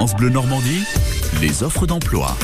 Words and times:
France 0.00 0.16
Bleu 0.16 0.30
Normandie, 0.30 0.86
les 1.42 1.62
offres 1.62 1.86
d'emploi. 1.86 2.34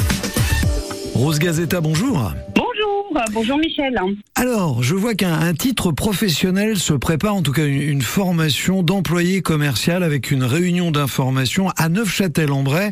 Rose 1.14 1.38
Gazetta, 1.38 1.80
bonjour. 1.80 2.34
Bonjour, 2.54 3.24
bonjour 3.32 3.56
Michel. 3.56 3.98
Alors, 4.34 4.82
je 4.82 4.94
vois 4.94 5.14
qu'un 5.14 5.32
un 5.32 5.54
titre 5.54 5.90
professionnel 5.90 6.76
se 6.76 6.92
prépare, 6.92 7.34
en 7.34 7.40
tout 7.40 7.52
cas 7.52 7.64
une, 7.64 7.80
une 7.80 8.02
formation 8.02 8.82
d'employé 8.82 9.40
commercial 9.40 10.02
avec 10.02 10.30
une 10.30 10.44
réunion 10.44 10.90
d'information 10.90 11.70
à 11.78 11.88
Neufchâtel-en-Bray, 11.88 12.90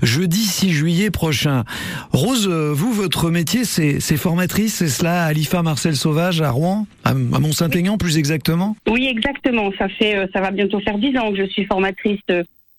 jeudi 0.00 0.44
6 0.44 0.70
juillet 0.70 1.10
prochain. 1.10 1.64
Rose, 2.10 2.48
euh, 2.50 2.72
vous, 2.72 2.94
votre 2.94 3.28
métier, 3.28 3.66
c'est 3.66 4.00
formatrice, 4.16 4.76
c'est 4.76 4.88
cela, 4.88 5.24
à 5.24 5.32
l'IFA 5.34 5.62
Marcel 5.62 5.94
Sauvage, 5.94 6.40
à 6.40 6.50
Rouen, 6.50 6.86
à, 7.04 7.10
à 7.10 7.14
Mont-Saint-Aignan 7.14 7.98
plus 7.98 8.16
exactement? 8.16 8.78
Oui, 8.88 9.08
exactement. 9.08 9.72
Ça 9.78 9.90
fait, 9.90 10.16
euh, 10.16 10.26
ça 10.32 10.40
va 10.40 10.52
bientôt 10.52 10.80
faire 10.80 10.96
dix 10.96 11.14
ans 11.18 11.32
que 11.32 11.36
je 11.36 11.50
suis 11.50 11.66
formatrice 11.66 12.22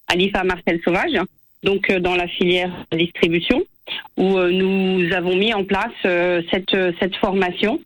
euh, 0.10 0.14
à 0.14 0.16
l'IFA 0.16 0.44
Marcel 0.44 0.80
Sauvage, 0.84 1.20
donc 1.64 1.90
euh, 1.90 2.00
dans 2.00 2.16
la 2.16 2.28
filière 2.28 2.72
distribution, 2.92 3.64
où 4.18 4.38
euh, 4.38 4.52
nous 4.52 5.14
avons 5.14 5.36
mis 5.36 5.54
en 5.54 5.64
place 5.64 5.94
euh, 6.06 6.42
cette, 6.52 6.76
cette 7.00 7.16
formation 7.18 7.80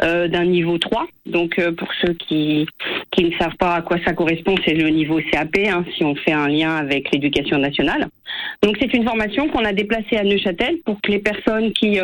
d'un 0.00 0.44
niveau 0.44 0.76
3. 0.76 1.06
Donc 1.24 1.58
pour 1.78 1.88
ceux 2.02 2.12
qui, 2.14 2.66
qui 3.12 3.24
ne 3.24 3.30
savent 3.38 3.56
pas 3.56 3.76
à 3.76 3.82
quoi 3.82 3.96
ça 4.04 4.12
correspond, 4.12 4.56
c'est 4.64 4.74
le 4.74 4.88
niveau 4.88 5.20
CAP, 5.30 5.56
hein, 5.66 5.84
si 5.96 6.04
on 6.04 6.14
fait 6.16 6.32
un 6.32 6.48
lien 6.48 6.76
avec 6.76 7.10
l'éducation 7.12 7.58
nationale. 7.58 8.08
Donc 8.62 8.76
c'est 8.80 8.92
une 8.92 9.04
formation 9.04 9.48
qu'on 9.48 9.64
a 9.64 9.72
déplacée 9.72 10.16
à 10.16 10.24
Neuchâtel 10.24 10.78
pour 10.84 11.00
que 11.00 11.12
les 11.12 11.20
personnes 11.20 11.72
qui 11.72 12.00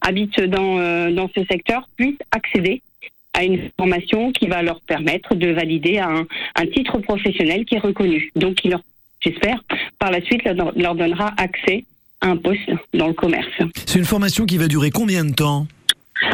habitent 0.00 0.40
dans, 0.42 1.10
dans 1.10 1.28
ce 1.36 1.44
secteur 1.50 1.86
puissent 1.96 2.16
accéder 2.30 2.80
à 3.34 3.44
une 3.44 3.68
formation 3.76 4.32
qui 4.32 4.46
va 4.46 4.62
leur 4.62 4.80
permettre 4.80 5.34
de 5.34 5.48
valider 5.48 5.98
un, 5.98 6.26
un 6.54 6.66
titre 6.66 6.98
professionnel 6.98 7.64
qui 7.64 7.74
est 7.74 7.80
reconnu. 7.80 8.30
Donc 8.36 8.54
qui 8.54 8.68
leur, 8.68 8.80
j'espère, 9.24 9.62
par 9.98 10.10
la 10.10 10.20
suite 10.22 10.42
leur, 10.44 10.94
donnera 10.94 11.32
accès 11.36 11.84
à 12.20 12.28
un 12.28 12.36
poste 12.36 12.70
dans 12.92 13.08
le 13.08 13.14
commerce. 13.14 13.46
C'est 13.86 13.98
une 13.98 14.04
formation 14.04 14.46
qui 14.46 14.56
va 14.56 14.68
durer 14.68 14.90
combien 14.90 15.24
de 15.24 15.32
temps? 15.32 15.66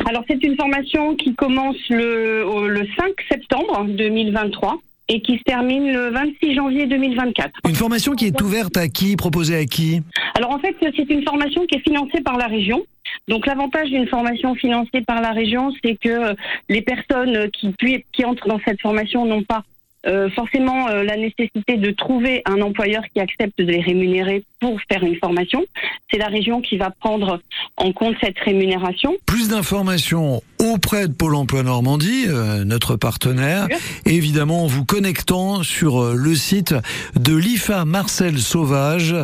Alors 0.06 0.24
c'est 0.28 0.42
une 0.42 0.56
formation 0.56 1.16
qui 1.16 1.34
commence 1.34 1.76
le, 1.88 2.68
le 2.68 2.86
5 2.98 3.12
septembre 3.30 3.84
2023 3.88 4.78
et 5.08 5.20
qui 5.20 5.38
se 5.38 5.42
termine 5.42 5.90
le 5.92 6.10
26 6.10 6.54
janvier 6.54 6.86
2024. 6.86 7.50
Une 7.68 7.74
formation 7.74 8.12
qui 8.12 8.26
est 8.26 8.40
ouverte 8.40 8.76
à 8.76 8.86
qui, 8.88 9.16
proposée 9.16 9.56
à 9.56 9.64
qui? 9.64 10.02
Alors 10.36 10.52
en 10.52 10.60
fait, 10.60 10.76
c'est 10.80 11.10
une 11.10 11.24
formation 11.24 11.66
qui 11.66 11.78
est 11.78 11.82
financée 11.82 12.20
par 12.20 12.36
la 12.36 12.46
région. 12.46 12.84
Donc 13.26 13.46
l'avantage 13.46 13.88
d'une 13.88 14.06
formation 14.06 14.54
financée 14.54 15.00
par 15.00 15.20
la 15.20 15.32
région, 15.32 15.72
c'est 15.82 15.96
que 15.96 16.36
les 16.68 16.82
personnes 16.82 17.50
qui 17.50 18.24
entrent 18.24 18.46
dans 18.46 18.60
cette 18.64 18.80
formation 18.80 19.26
n'ont 19.26 19.42
pas 19.42 19.64
euh, 20.06 20.30
forcément 20.30 20.88
euh, 20.88 21.02
la 21.02 21.16
nécessité 21.16 21.76
de 21.76 21.90
trouver 21.90 22.42
un 22.46 22.62
employeur 22.62 23.02
qui 23.12 23.20
accepte 23.20 23.58
de 23.58 23.64
les 23.64 23.80
rémunérer 23.80 24.44
pour 24.58 24.78
faire 24.90 25.04
une 25.04 25.16
formation. 25.16 25.62
C'est 26.10 26.18
la 26.18 26.28
région 26.28 26.62
qui 26.62 26.78
va 26.78 26.90
prendre 26.90 27.40
en 27.76 27.92
compte 27.92 28.14
cette 28.22 28.38
rémunération. 28.38 29.16
Plus 29.26 29.48
d'informations 29.48 30.42
auprès 30.58 31.06
de 31.06 31.12
Pôle 31.12 31.34
emploi 31.34 31.62
Normandie, 31.62 32.24
euh, 32.28 32.64
notre 32.64 32.96
partenaire, 32.96 33.68
et 34.06 34.14
évidemment 34.14 34.64
en 34.64 34.66
vous 34.66 34.84
connectant 34.86 35.62
sur 35.62 36.14
le 36.14 36.34
site 36.34 36.74
de 37.16 37.36
l'IFA 37.36 37.84
Marcel 37.84 38.38
Sauvage 38.38 39.14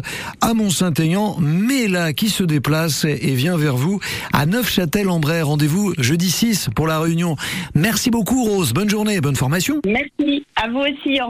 à 0.43 0.55
Mont-Saint-Aignan, 0.55 1.37
mais 1.41 1.89
là 1.89 2.13
qui 2.13 2.29
se 2.29 2.45
déplace 2.45 3.05
et 3.05 3.35
vient 3.35 3.57
vers 3.57 3.77
vous 3.77 4.01
à 4.33 4.45
Neufchâtel-en-Bray. 4.45 5.43
Rendez-vous 5.43 5.95
jeudi 5.99 6.31
6 6.31 6.69
pour 6.75 6.87
la 6.87 7.01
réunion. 7.01 7.37
Merci 7.75 8.11
beaucoup 8.11 8.45
Rose, 8.45 8.73
bonne 8.73 8.91
journée, 8.91 9.21
bonne 9.21 9.37
formation. 9.37 9.81
Merci 9.87 10.45
vous 10.69 10.81
aussi. 10.81 11.21
au 11.21 11.25